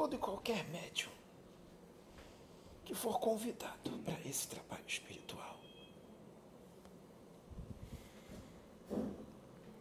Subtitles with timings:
[0.00, 1.12] todo e qualquer médium
[2.86, 5.60] que for convidado para esse trabalho espiritual.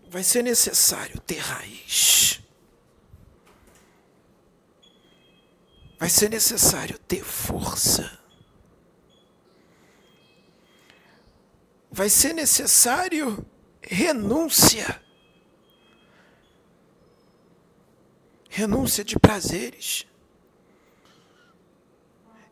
[0.09, 2.41] Vai ser necessário ter raiz.
[5.97, 8.19] Vai ser necessário ter força.
[11.89, 13.45] Vai ser necessário
[13.81, 15.01] renúncia.
[18.49, 20.05] renúncia de prazeres,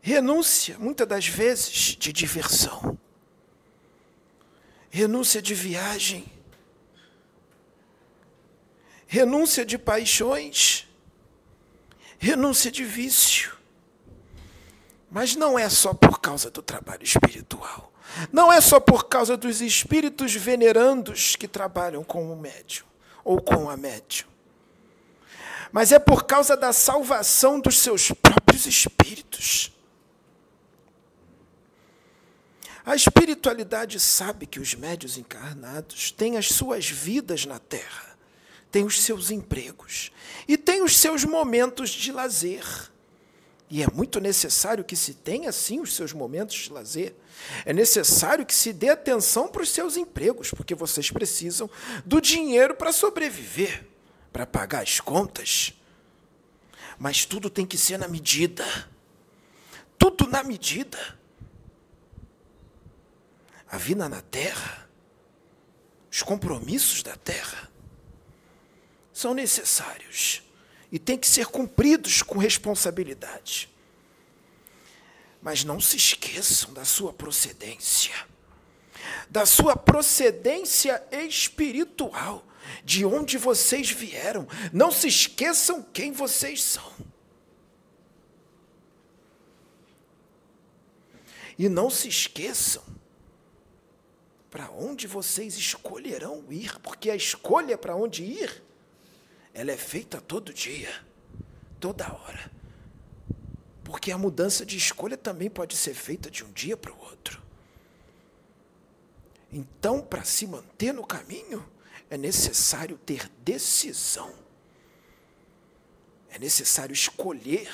[0.00, 2.98] renúncia, muitas das vezes, de diversão,
[4.90, 6.24] renúncia de viagem,
[9.06, 10.86] renúncia de paixões,
[12.18, 13.56] renúncia de vício.
[15.10, 17.90] Mas não é só por causa do trabalho espiritual.
[18.30, 22.86] Não é só por causa dos espíritos venerandos que trabalham com o médium
[23.24, 24.28] ou com a médium
[25.72, 29.72] mas é por causa da salvação dos seus próprios espíritos.
[32.88, 38.16] A espiritualidade sabe que os médios encarnados têm as suas vidas na Terra,
[38.72, 40.10] têm os seus empregos
[40.48, 42.64] e têm os seus momentos de lazer.
[43.68, 47.14] E é muito necessário que se tenha, sim, os seus momentos de lazer.
[47.66, 51.68] É necessário que se dê atenção para os seus empregos, porque vocês precisam
[52.06, 53.84] do dinheiro para sobreviver
[54.32, 55.74] para pagar as contas.
[56.98, 58.64] Mas tudo tem que ser na medida.
[59.98, 61.18] Tudo na medida.
[63.70, 64.88] A vida na terra,
[66.10, 67.70] os compromissos da terra,
[69.12, 70.42] são necessários
[70.90, 73.68] e têm que ser cumpridos com responsabilidade.
[75.42, 78.14] Mas não se esqueçam da sua procedência,
[79.28, 82.44] da sua procedência espiritual
[82.84, 84.46] de onde vocês vieram.
[84.72, 86.92] Não se esqueçam quem vocês são.
[91.58, 92.82] E não se esqueçam
[94.50, 98.62] para onde vocês escolherão ir, porque a escolha para onde ir,
[99.52, 100.92] ela é feita todo dia,
[101.78, 102.50] toda hora.
[103.84, 107.42] Porque a mudança de escolha também pode ser feita de um dia para o outro.
[109.50, 111.66] Então, para se manter no caminho,
[112.10, 114.34] é necessário ter decisão.
[116.30, 117.70] É necessário escolher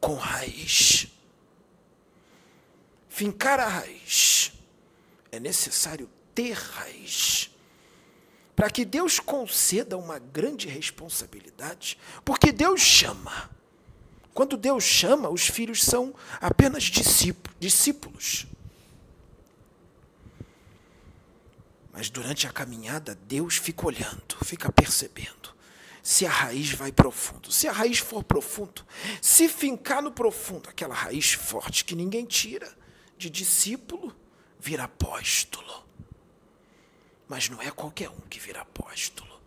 [0.00, 1.08] com raiz.
[3.08, 4.43] Fincar a raiz.
[5.34, 7.50] É necessário ter raiz.
[8.54, 13.50] Para que Deus conceda uma grande responsabilidade, porque Deus chama.
[14.32, 18.46] Quando Deus chama, os filhos são apenas discípulos.
[21.92, 25.52] Mas durante a caminhada, Deus fica olhando, fica percebendo
[26.00, 27.50] se a raiz vai profundo.
[27.50, 28.86] Se a raiz for profundo,
[29.20, 32.70] se fincar no profundo, aquela raiz forte que ninguém tira,
[33.16, 34.14] de discípulo,
[34.64, 35.84] vira apóstolo.
[37.28, 39.40] Mas não é qualquer um que vira apóstolo.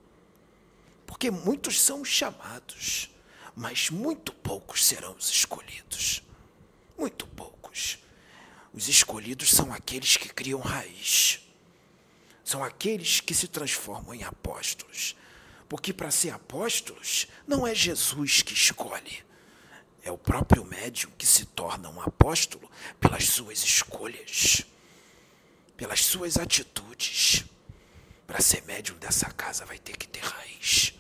[1.05, 3.09] Porque muitos são chamados,
[3.55, 6.21] mas muito poucos serão os escolhidos.
[6.97, 7.97] Muito poucos.
[8.73, 11.41] Os escolhidos são aqueles que criam raiz
[12.47, 15.17] são aqueles que se transformam em apóstolos.
[15.67, 19.21] Porque para ser apóstolos, não é Jesus que escolhe,
[20.01, 24.65] é o próprio médium que se torna um apóstolo pelas suas escolhas,
[25.77, 27.45] pelas suas atitudes.
[28.25, 30.93] Para ser médium dessa casa, vai ter que ter raiz.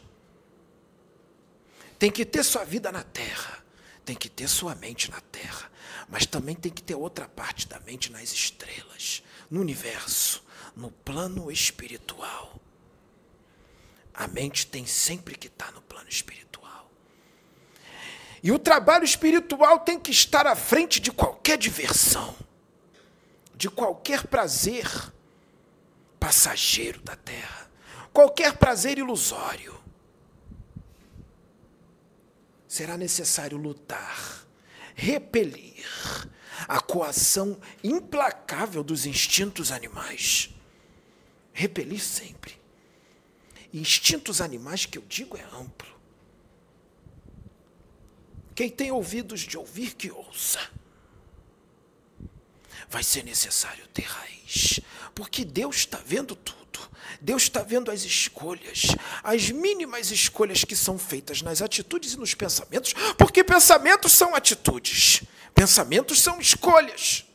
[1.99, 3.65] Tem que ter sua vida na terra,
[4.05, 5.69] tem que ter sua mente na terra,
[6.07, 11.51] mas também tem que ter outra parte da mente nas estrelas, no universo no plano
[11.51, 12.61] espiritual.
[14.13, 16.91] A mente tem sempre que estar no plano espiritual.
[18.43, 22.35] E o trabalho espiritual tem que estar à frente de qualquer diversão,
[23.57, 24.87] de qualquer prazer
[26.19, 27.69] passageiro da terra,
[28.13, 29.75] qualquer prazer ilusório.
[32.67, 34.45] Será necessário lutar,
[34.95, 35.85] repelir
[36.67, 40.53] a coação implacável dos instintos animais
[41.57, 42.55] repelir sempre.
[43.73, 45.99] instintos animais que eu digo é amplo.
[48.53, 50.59] Quem tem ouvidos de ouvir, que ouça.
[52.89, 54.79] Vai ser necessário ter raiz,
[55.13, 56.57] porque Deus está vendo tudo.
[57.19, 62.35] Deus está vendo as escolhas, as mínimas escolhas que são feitas nas atitudes e nos
[62.35, 65.23] pensamentos, porque pensamentos são atitudes,
[65.55, 67.25] pensamentos são escolhas.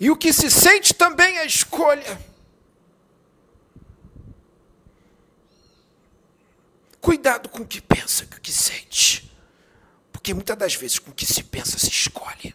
[0.00, 2.20] E o que se sente também é escolha.
[7.00, 9.30] Cuidado com o que pensa, com o que sente.
[10.12, 12.54] Porque muitas das vezes com o que se pensa se escolhe.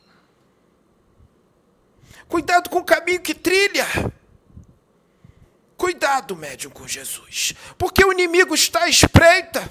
[2.30, 3.88] Cuidado com o caminho que trilha.
[5.76, 7.56] Cuidado, médium, com Jesus.
[7.76, 9.70] Porque o inimigo está à espreita.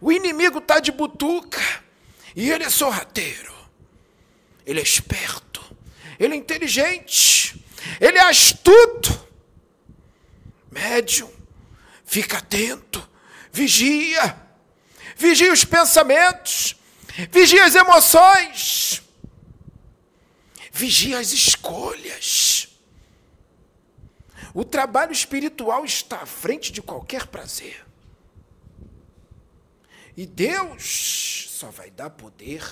[0.00, 1.60] O inimigo está de butuca.
[2.34, 3.54] E ele é sorrateiro.
[4.64, 5.62] Ele é esperto.
[6.18, 7.62] Ele é inteligente.
[8.00, 9.28] Ele é astuto.
[10.70, 11.30] Médium,
[12.06, 13.06] fica atento.
[13.52, 14.40] Vigia.
[15.16, 16.76] Vigia os pensamentos.
[17.30, 19.02] Vigia as emoções.
[20.78, 22.68] Vigia as escolhas.
[24.54, 27.84] O trabalho espiritual está à frente de qualquer prazer.
[30.16, 32.62] E Deus só vai dar poder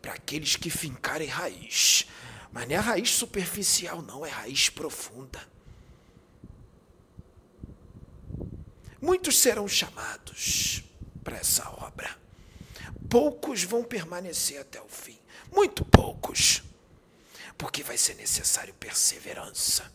[0.00, 2.06] para aqueles que fincarem raiz.
[2.52, 5.44] Mas não é raiz superficial, não, é raiz profunda.
[9.02, 10.84] Muitos serão chamados
[11.24, 12.16] para essa obra.
[13.10, 15.18] Poucos vão permanecer até o fim.
[15.52, 16.62] Muito poucos.
[17.58, 19.92] Porque vai ser necessário perseverança.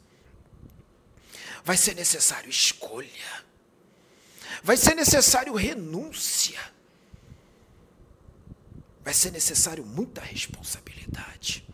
[1.63, 3.43] Vai ser necessário escolha.
[4.61, 6.73] Vai ser necessário renúncia
[9.03, 11.67] vai ser necessário muita responsabilidade.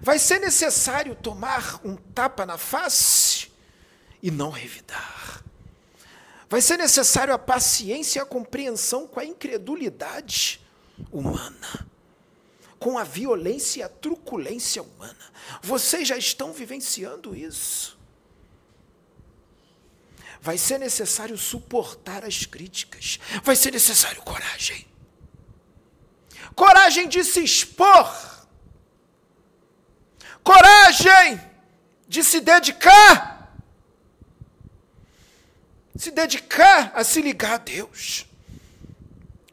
[0.00, 3.50] Vai ser necessário tomar um tapa na face
[4.22, 5.42] e não revidar.
[6.48, 10.60] Vai ser necessário a paciência e a compreensão com a incredulidade
[11.10, 11.86] humana,
[12.82, 15.32] com a violência e a truculência humana.
[15.62, 17.98] Vocês já estão vivenciando isso.
[20.40, 23.20] Vai ser necessário suportar as críticas.
[23.44, 24.92] Vai ser necessário coragem
[26.54, 28.46] coragem de se expor,
[30.42, 31.40] coragem
[32.06, 33.56] de se dedicar,
[35.96, 38.26] se dedicar a se ligar a Deus,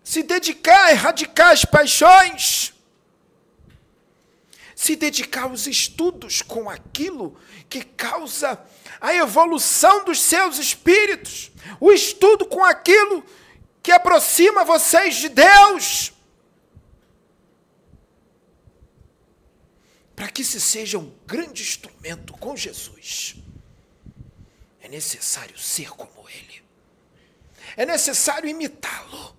[0.03, 2.73] se dedicar a erradicar as paixões,
[4.79, 7.37] se dedicar aos estudos com aquilo
[7.67, 8.57] que causa
[9.01, 13.21] a evolução dos seus espíritos, o estudo com aquilo
[13.83, 16.13] que aproxima vocês de Deus.
[20.15, 23.35] para que se seja um grande instrumento com Jesus,
[24.81, 26.61] é necessário ser como Ele.
[27.77, 29.33] É necessário imitá-lo.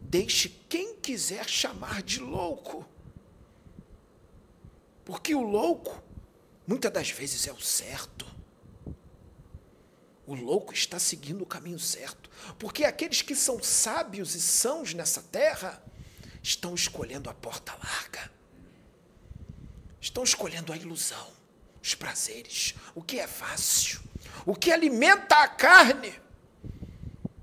[0.00, 2.88] Deixe quem quiser chamar de louco.
[5.04, 6.02] Porque o louco,
[6.66, 8.26] muitas das vezes, é o certo.
[10.26, 12.30] O louco está seguindo o caminho certo.
[12.58, 15.82] Porque aqueles que são sábios e sãos nessa terra
[16.42, 18.30] estão escolhendo a porta larga
[20.02, 21.32] estão escolhendo a ilusão,
[21.80, 24.00] os prazeres, o que é fácil,
[24.44, 26.12] o que alimenta a carne.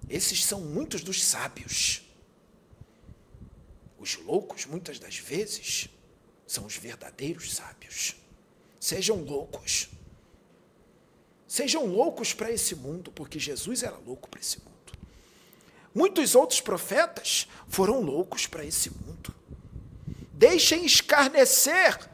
[0.09, 2.01] Esses são muitos dos sábios.
[3.97, 5.89] Os loucos, muitas das vezes,
[6.49, 8.15] são os verdadeiros sábios.
[8.79, 9.89] Sejam loucos.
[11.47, 14.69] Sejam loucos para esse mundo, porque Jesus era louco para esse mundo.
[15.93, 19.33] Muitos outros profetas foram loucos para esse mundo.
[20.33, 22.09] Deixem escarnecer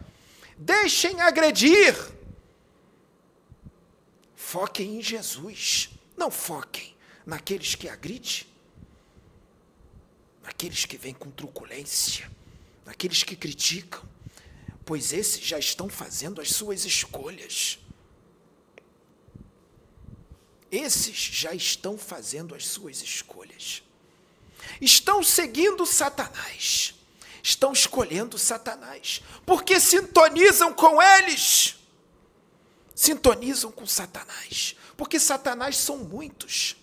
[0.58, 1.96] Deixem agredir.
[4.36, 5.90] Foquem em Jesus.
[6.16, 8.46] Não foquem naqueles que agridem,
[10.42, 12.32] naqueles que vêm com truculência,
[12.86, 14.02] naqueles que criticam,
[14.86, 17.80] pois esses já estão fazendo as suas escolhas.
[20.72, 23.82] Esses já estão fazendo as suas escolhas.
[24.80, 26.96] Estão seguindo Satanás
[27.46, 31.76] estão escolhendo Satanás, porque sintonizam com eles.
[32.96, 36.76] Sintonizam com Satanás, porque Satanás são muitos.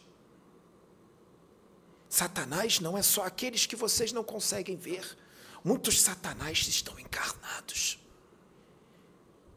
[2.09, 5.19] Satanás não é só aqueles que vocês não conseguem ver.
[5.65, 7.99] Muitos Satanás estão encarnados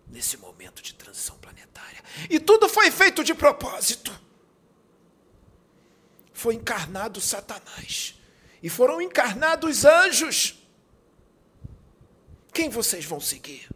[0.08, 2.04] nesse momento de transição planetária.
[2.30, 4.18] E tudo foi feito de propósito.
[6.34, 8.16] Foi encarnado Satanás.
[8.62, 10.56] E foram encarnados anjos.
[12.54, 13.70] Quem vocês vão seguir?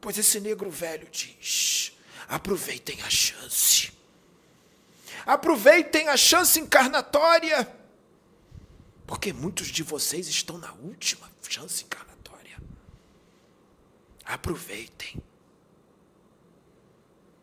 [0.00, 1.92] Pois esse negro velho diz:
[2.26, 3.92] aproveitem a chance.
[5.24, 7.81] Aproveitem a chance encarnatória.
[9.12, 12.58] Porque muitos de vocês estão na última chance encarnatória.
[14.24, 15.22] Aproveitem.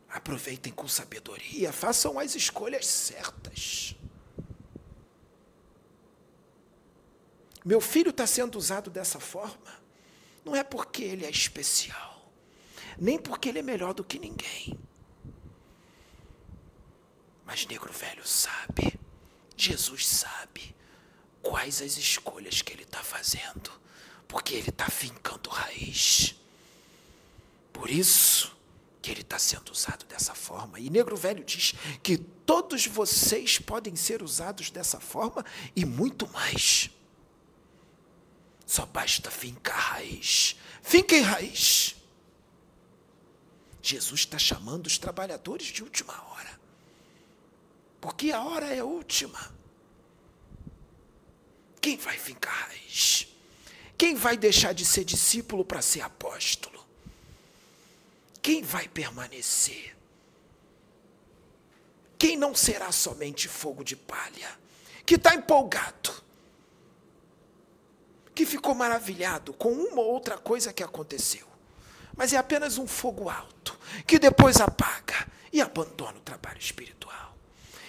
[0.09, 3.95] Aproveitem com sabedoria, façam as escolhas certas.
[7.63, 9.79] Meu filho está sendo usado dessa forma,
[10.43, 12.31] não é porque ele é especial,
[12.97, 14.75] nem porque ele é melhor do que ninguém.
[17.45, 18.99] Mas negro velho sabe,
[19.55, 20.78] Jesus sabe
[21.41, 23.71] quais as escolhas que ele está fazendo,
[24.27, 26.35] porque ele está fincando raiz.
[27.73, 28.55] Por isso
[29.01, 30.79] que ele está sendo usado dessa forma.
[30.79, 36.89] E Negro Velho diz que todos vocês podem ser usados dessa forma e muito mais.
[38.65, 40.55] Só basta fincar raiz.
[40.83, 41.95] Finquem raiz.
[43.81, 46.59] Jesus está chamando os trabalhadores de última hora.
[48.01, 49.58] Porque a hora é última.
[51.89, 53.27] Quem vai fincar raiz?
[53.97, 56.85] Quem vai deixar de ser discípulo para ser apóstolo?
[58.43, 59.97] Quem vai permanecer?
[62.15, 64.55] Quem não será somente fogo de palha?
[65.03, 66.13] Que está empolgado,
[68.35, 71.47] que ficou maravilhado com uma ou outra coisa que aconteceu,
[72.15, 77.35] mas é apenas um fogo alto, que depois apaga e abandona o trabalho espiritual.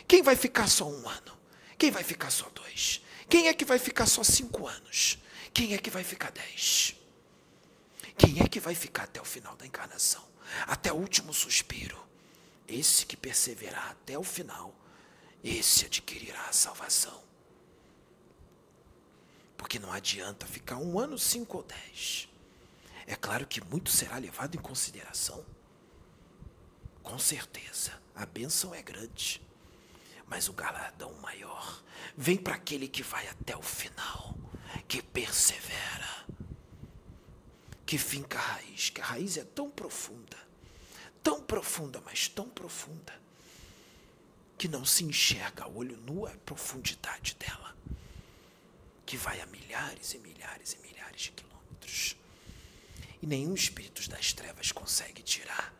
[0.08, 1.38] Quem vai ficar só um ano?
[1.76, 3.02] Quem vai ficar só dois?
[3.30, 5.16] Quem é que vai ficar só cinco anos?
[5.54, 6.96] Quem é que vai ficar dez?
[8.18, 10.28] Quem é que vai ficar até o final da encarnação?
[10.66, 11.96] Até o último suspiro?
[12.66, 14.74] Esse que perseverar até o final,
[15.44, 17.22] esse adquirirá a salvação.
[19.56, 22.28] Porque não adianta ficar um ano, cinco ou dez.
[23.06, 25.46] É claro que muito será levado em consideração.
[27.00, 29.40] Com certeza, a bênção é grande
[30.30, 31.82] mas o galardão maior
[32.16, 34.32] vem para aquele que vai até o final,
[34.86, 36.24] que persevera,
[37.84, 40.38] que finca a raiz, que a raiz é tão profunda,
[41.20, 43.12] tão profunda, mas tão profunda,
[44.56, 47.76] que não se enxerga a olho nu a profundidade dela,
[49.04, 52.16] que vai a milhares e milhares e milhares de quilômetros.
[53.20, 55.74] E nenhum espírito das trevas consegue tirar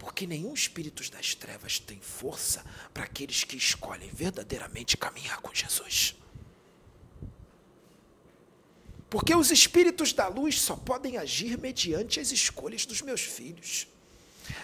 [0.00, 6.16] porque nenhum espírito das trevas tem força para aqueles que escolhem verdadeiramente caminhar com Jesus.
[9.10, 13.86] Porque os espíritos da luz só podem agir mediante as escolhas dos meus filhos.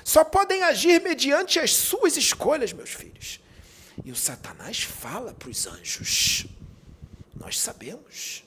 [0.02, 3.38] Só podem agir mediante as suas escolhas, meus filhos.
[4.06, 6.46] E o Satanás fala para os anjos:
[7.34, 8.42] Nós sabemos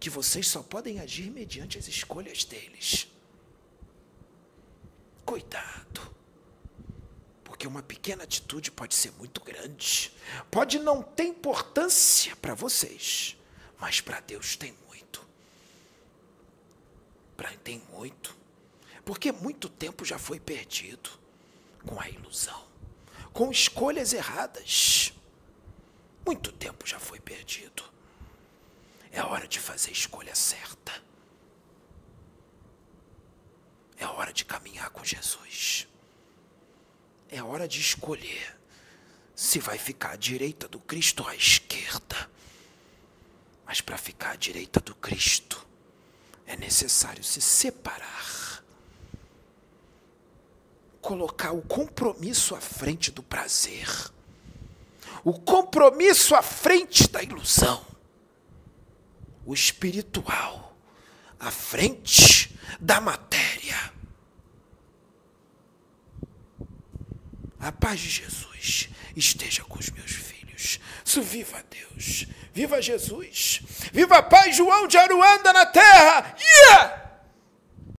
[0.00, 3.08] que vocês só podem agir mediante as escolhas deles.
[5.32, 6.14] Cuidado.
[7.42, 10.12] Porque uma pequena atitude pode ser muito grande.
[10.50, 13.34] Pode não ter importância para vocês,
[13.80, 15.26] mas para Deus tem muito.
[17.34, 18.36] Para tem muito.
[19.06, 21.08] Porque muito tempo já foi perdido
[21.86, 22.68] com a ilusão,
[23.32, 25.14] com escolhas erradas.
[26.26, 27.82] Muito tempo já foi perdido.
[29.10, 30.92] É hora de fazer a escolha certa.
[34.02, 35.86] É hora de caminhar com Jesus.
[37.28, 38.58] É hora de escolher
[39.32, 42.28] se vai ficar à direita do Cristo ou à esquerda.
[43.64, 45.64] Mas para ficar à direita do Cristo,
[46.44, 48.64] é necessário se separar.
[51.00, 53.86] Colocar o compromisso à frente do prazer.
[55.22, 57.86] O compromisso à frente da ilusão.
[59.46, 60.76] O espiritual
[61.38, 63.41] à frente da matéria.
[67.60, 70.80] A paz de Jesus esteja com os meus filhos.
[71.04, 72.26] Isso viva Deus.
[72.52, 73.60] Viva Jesus.
[73.92, 76.34] Viva a paz, João de Aruanda na terra.
[76.38, 77.11] Yeah!